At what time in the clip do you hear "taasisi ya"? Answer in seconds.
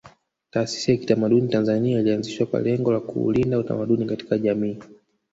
0.49-0.97